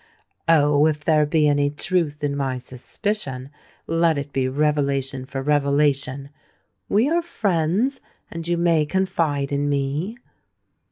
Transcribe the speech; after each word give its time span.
Oh! 0.49 0.87
if 0.87 1.05
there 1.05 1.27
be 1.27 1.47
any 1.47 1.69
truth 1.69 2.23
in 2.23 2.35
my 2.35 2.57
suspicion, 2.57 3.51
let 3.85 4.17
it 4.17 4.33
be 4.33 4.47
revelation 4.47 5.27
for 5.27 5.43
revelation. 5.43 6.31
We 6.89 7.07
are 7.07 7.21
friends—and 7.21 8.47
you 8.47 8.57
may 8.57 8.87
confide 8.87 9.51
in 9.51 9.69
me." 9.69 10.17